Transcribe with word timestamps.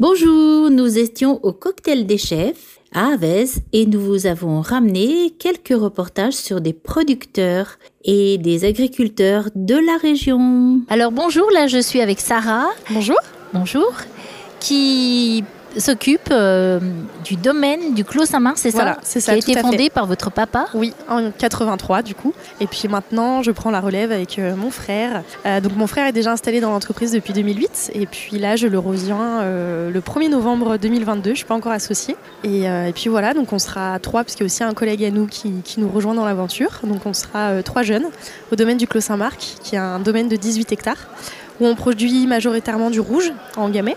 Bonjour, 0.00 0.70
nous 0.70 0.96
étions 0.96 1.40
au 1.42 1.52
cocktail 1.52 2.06
des 2.06 2.18
chefs 2.18 2.78
à 2.94 3.14
Avez 3.14 3.46
et 3.72 3.84
nous 3.84 3.98
vous 3.98 4.26
avons 4.26 4.60
ramené 4.60 5.30
quelques 5.40 5.74
reportages 5.76 6.34
sur 6.34 6.60
des 6.60 6.72
producteurs 6.72 7.80
et 8.04 8.38
des 8.38 8.64
agriculteurs 8.64 9.48
de 9.56 9.74
la 9.74 9.96
région. 9.96 10.82
Alors 10.88 11.10
bonjour, 11.10 11.50
là 11.50 11.66
je 11.66 11.80
suis 11.80 12.00
avec 12.00 12.20
Sarah. 12.20 12.68
Bonjour. 12.90 13.18
Bonjour. 13.52 13.92
Qui 14.60 15.42
s'occupe 15.76 16.28
euh, 16.30 16.80
du 17.24 17.36
domaine 17.36 17.94
du 17.94 18.04
Clos 18.04 18.26
Saint-Marc, 18.26 18.58
c'est 18.58 18.70
Voilà, 18.70 18.94
ça 18.94 19.00
c'est 19.02 19.20
ça, 19.20 19.32
Qui 19.34 19.38
a 19.38 19.42
tout 19.42 19.50
été 19.50 19.60
fondé 19.60 19.78
fait. 19.84 19.90
par 19.90 20.06
votre 20.06 20.30
papa? 20.30 20.66
Oui, 20.74 20.94
en 21.08 21.30
83 21.30 22.02
du 22.02 22.14
coup. 22.14 22.32
Et 22.60 22.66
puis 22.66 22.88
maintenant, 22.88 23.42
je 23.42 23.50
prends 23.50 23.70
la 23.70 23.80
relève 23.80 24.12
avec 24.12 24.38
euh, 24.38 24.56
mon 24.56 24.70
frère. 24.70 25.22
Euh, 25.46 25.60
donc 25.60 25.76
mon 25.76 25.86
frère 25.86 26.06
est 26.06 26.12
déjà 26.12 26.32
installé 26.32 26.60
dans 26.60 26.70
l'entreprise 26.70 27.12
depuis 27.12 27.32
2008. 27.32 27.92
Et 27.94 28.06
puis 28.06 28.38
là, 28.38 28.56
je 28.56 28.66
le 28.66 28.78
rejoins 28.78 29.44
le 29.44 30.00
1er 30.00 30.30
novembre 30.30 30.76
2022. 30.76 31.30
Je 31.30 31.36
suis 31.36 31.44
pas 31.44 31.54
encore 31.54 31.72
associée. 31.72 32.16
Et, 32.44 32.62
et 32.62 32.92
puis 32.94 33.08
voilà, 33.08 33.34
donc 33.34 33.52
on 33.52 33.58
sera 33.58 33.98
trois, 33.98 34.24
parce 34.24 34.34
qu'il 34.34 34.42
y 34.42 34.44
a 34.44 34.46
aussi 34.46 34.64
un 34.64 34.74
collègue 34.74 35.04
à 35.04 35.10
nous 35.10 35.26
qui, 35.26 35.52
qui 35.64 35.80
nous 35.80 35.88
rejoint 35.88 36.14
dans 36.14 36.24
l'aventure. 36.24 36.80
Donc 36.84 37.04
on 37.06 37.12
sera 37.12 37.62
trois 37.62 37.82
jeunes 37.82 38.06
au 38.52 38.56
domaine 38.56 38.76
du 38.78 38.86
Clos 38.86 39.00
Saint-Marc, 39.00 39.56
qui 39.62 39.74
est 39.74 39.78
un 39.78 39.98
domaine 40.00 40.28
de 40.28 40.36
18 40.36 40.72
hectares, 40.72 41.08
où 41.60 41.66
on 41.66 41.74
produit 41.74 42.26
majoritairement 42.26 42.90
du 42.90 43.00
rouge 43.00 43.32
en 43.56 43.68
gamay. 43.68 43.96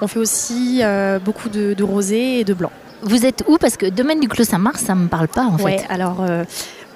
On 0.00 0.06
fait 0.06 0.18
aussi 0.18 0.80
euh, 0.82 1.18
beaucoup 1.18 1.48
de, 1.48 1.74
de 1.74 1.82
rosé 1.84 2.40
et 2.40 2.44
de 2.44 2.54
blanc. 2.54 2.70
Vous 3.02 3.24
êtes 3.26 3.44
où? 3.46 3.56
Parce 3.58 3.76
que 3.76 3.86
domaine 3.86 4.20
du 4.20 4.28
Clos 4.28 4.44
Saint-Marc, 4.44 4.78
ça 4.78 4.94
me 4.94 5.08
parle 5.08 5.28
pas 5.28 5.44
en 5.44 5.56
Ouais, 5.58 5.78
fait. 5.78 5.86
alors 5.88 6.18
euh, 6.22 6.44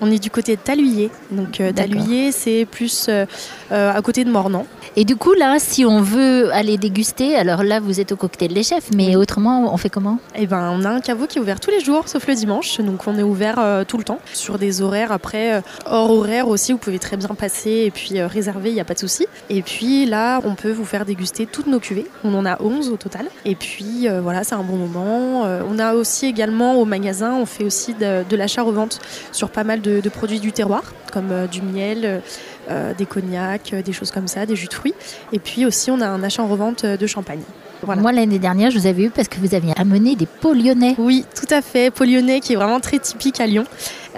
on 0.00 0.10
est 0.10 0.18
du 0.18 0.30
côté 0.30 0.56
de 0.56 0.60
Taluyer. 0.60 1.10
Donc 1.30 1.60
euh. 1.60 1.72
Taluyer, 1.72 2.32
c'est 2.32 2.66
plus 2.70 3.06
euh, 3.08 3.26
euh, 3.72 3.92
à 3.92 4.00
côté 4.02 4.24
de 4.24 4.30
Mornan. 4.30 4.66
Et 4.96 5.04
du 5.04 5.16
coup, 5.16 5.34
là, 5.34 5.56
si 5.58 5.84
on 5.84 6.00
veut 6.00 6.52
aller 6.52 6.76
déguster, 6.76 7.36
alors 7.36 7.62
là, 7.62 7.78
vous 7.80 8.00
êtes 8.00 8.12
au 8.12 8.16
cocktail 8.16 8.52
des 8.52 8.62
chefs, 8.62 8.90
mais 8.94 9.08
Oui. 9.08 9.16
autrement, 9.16 9.72
on 9.72 9.76
fait 9.76 9.88
comment? 9.90 10.18
Et 10.34 10.46
ben, 10.46 10.70
on 10.72 10.84
a 10.84 10.88
un 10.90 11.00
caveau 11.00 11.26
qui 11.26 11.38
est 11.38 11.40
ouvert 11.40 11.60
tous 11.60 11.70
les 11.70 11.80
jours, 11.80 12.08
sauf 12.08 12.26
le 12.26 12.34
dimanche. 12.34 12.80
Donc 12.80 13.06
on 13.06 13.16
est 13.16 13.22
ouvert 13.22 13.56
euh, 13.58 13.84
tout 13.84 13.98
le 13.98 14.04
temps 14.04 14.18
sur 14.32 14.58
des 14.58 14.82
horaires 14.82 15.12
après 15.12 15.62
hors 15.86 16.10
horaire 16.10 16.48
aussi. 16.48 16.72
Vous 16.72 16.78
pouvez 16.78 16.98
très 16.98 17.16
bien 17.16 17.28
passer 17.28 17.84
et 17.86 17.90
puis 17.90 18.20
réserver, 18.22 18.70
il 18.70 18.74
n'y 18.74 18.80
a 18.80 18.84
pas 18.84 18.94
de 18.94 18.98
souci. 18.98 19.26
Et 19.48 19.62
puis 19.62 20.06
là, 20.06 20.40
on 20.44 20.54
peut 20.54 20.72
vous 20.72 20.84
faire 20.84 21.04
déguster 21.04 21.46
toutes 21.46 21.66
nos 21.66 21.78
cuvées. 21.78 22.06
On 22.24 22.34
en 22.34 22.44
a 22.46 22.60
11 22.62 22.90
au 22.90 22.96
total. 22.96 23.26
Et 23.44 23.54
puis 23.54 24.08
voilà, 24.22 24.44
c'est 24.44 24.54
un 24.54 24.62
bon 24.62 24.76
moment. 24.76 25.42
On 25.70 25.78
a 25.78 25.94
aussi 25.94 26.26
également 26.26 26.74
au 26.74 26.84
magasin, 26.84 27.34
on 27.34 27.46
fait 27.46 27.64
aussi 27.64 27.94
de, 27.94 28.24
de 28.28 28.36
l'achat-revente 28.36 28.98
sur 29.32 29.50
pas 29.50 29.64
mal 29.64 29.80
de, 29.80 29.89
de 30.00 30.08
produits 30.08 30.38
du 30.38 30.52
terroir, 30.52 30.82
comme 31.12 31.32
euh, 31.32 31.46
du 31.48 31.62
miel. 31.62 32.00
euh, 32.04 32.18
euh, 32.70 32.92
des 32.94 33.06
cognacs, 33.06 33.74
des 33.74 33.92
choses 33.92 34.12
comme 34.12 34.28
ça, 34.28 34.46
des 34.46 34.54
jus 34.54 34.68
de 34.68 34.74
fruits. 34.74 34.94
Et 35.32 35.40
puis 35.40 35.66
aussi, 35.66 35.90
on 35.90 36.00
a 36.00 36.06
un 36.06 36.22
achat 36.22 36.42
en 36.42 36.46
revente 36.46 36.84
de 36.86 37.06
champagne. 37.06 37.40
Voilà. 37.82 38.00
Moi, 38.02 38.12
l'année 38.12 38.38
dernière, 38.38 38.70
je 38.70 38.78
vous 38.78 38.86
avais 38.86 39.04
eu 39.04 39.10
parce 39.10 39.26
que 39.26 39.38
vous 39.40 39.54
aviez 39.54 39.72
amené 39.76 40.14
des 40.14 40.26
pots 40.26 40.52
lyonnais. 40.52 40.94
Oui, 40.98 41.24
tout 41.34 41.52
à 41.52 41.62
fait. 41.62 41.90
Lyonnais 41.98 42.38
qui 42.40 42.52
est 42.52 42.56
vraiment 42.56 42.78
très 42.78 42.98
typique 43.00 43.40
à 43.40 43.46
Lyon. 43.46 43.64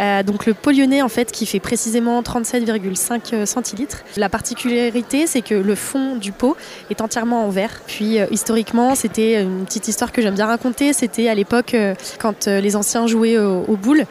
Euh, 0.00 0.22
donc 0.22 0.44
le 0.46 0.52
pot 0.54 0.70
lyonnais 0.72 1.00
en 1.02 1.08
fait 1.08 1.30
qui 1.30 1.46
fait 1.46 1.60
précisément 1.60 2.20
37,5 2.22 3.46
centilitres. 3.46 3.98
La 4.16 4.28
particularité 4.28 5.26
c'est 5.26 5.42
que 5.42 5.54
le 5.54 5.74
fond 5.74 6.16
du 6.16 6.32
pot 6.32 6.56
est 6.90 7.00
entièrement 7.00 7.46
en 7.46 7.50
verre. 7.50 7.80
Puis 7.86 8.18
euh, 8.18 8.26
historiquement 8.30 8.94
c'était 8.94 9.42
une 9.42 9.64
petite 9.64 9.88
histoire 9.88 10.12
que 10.12 10.20
j'aime 10.22 10.34
bien 10.34 10.46
raconter. 10.46 10.92
C'était 10.92 11.28
à 11.28 11.34
l'époque 11.34 11.74
euh, 11.74 11.94
quand 12.18 12.46
les 12.46 12.76
anciens 12.76 13.06
jouaient 13.06 13.38
au- 13.38 13.64
aux 13.68 13.76
boules. 13.76 14.04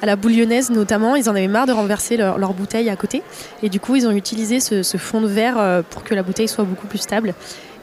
À 0.00 0.06
la 0.06 0.16
boule 0.16 0.32
lyonnaise 0.32 0.70
notamment, 0.70 1.16
ils 1.16 1.28
en 1.28 1.32
avaient 1.34 1.48
marre 1.48 1.66
de 1.66 1.72
renverser 1.72 2.16
leur, 2.16 2.38
leur 2.38 2.54
bouteille 2.54 2.88
à 2.88 2.96
côté. 2.96 3.22
Et 3.62 3.68
du 3.68 3.80
coup, 3.80 3.96
ils 3.96 4.06
ont 4.06 4.12
utilisé 4.12 4.60
ce, 4.60 4.82
ce 4.82 4.96
fond 4.96 5.20
de 5.20 5.26
verre 5.26 5.58
euh, 5.58 5.82
pour 5.88 6.04
que 6.04 6.14
la 6.14 6.22
bouteille 6.22 6.48
soit 6.48 6.64
beaucoup 6.64 6.86
plus 6.86 6.98
stable. 6.98 7.34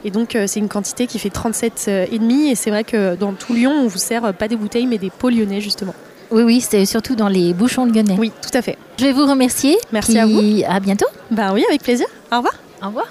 Et 0.04 0.10
donc, 0.10 0.36
euh, 0.36 0.44
c'est 0.46 0.60
une 0.60 0.68
quantité 0.68 1.06
qui 1.06 1.18
fait 1.18 1.28
37,5. 1.34 2.48
Et 2.48 2.54
c'est 2.54 2.70
vrai 2.70 2.84
que 2.84 3.16
dans 3.16 3.32
tout 3.32 3.52
Lyon, 3.52 3.72
on 3.72 3.86
vous 3.88 3.98
sert 3.98 4.24
euh, 4.24 4.32
pas 4.32 4.48
des 4.48 4.56
bouteilles, 4.56 4.86
mais 4.86 4.98
des 4.98 5.10
pots 5.10 5.30
lyonnais, 5.30 5.60
justement. 5.60 5.94
Oui, 6.30 6.42
oui, 6.42 6.60
c'est 6.60 6.86
surtout 6.86 7.14
dans 7.16 7.28
les 7.28 7.52
bouchons 7.52 7.86
lyonnais. 7.86 8.16
Oui, 8.18 8.32
tout 8.40 8.56
à 8.56 8.62
fait. 8.62 8.78
Je 8.98 9.04
vais 9.04 9.12
vous 9.12 9.26
remercier. 9.26 9.76
Merci 9.92 10.12
Puis 10.12 10.20
à 10.20 10.26
vous. 10.26 10.62
À 10.68 10.80
bientôt. 10.80 11.06
Ben 11.30 11.52
oui, 11.52 11.64
avec 11.68 11.82
plaisir. 11.82 12.06
Au 12.32 12.36
revoir. 12.36 12.54
Au 12.82 12.86
revoir. 12.86 13.04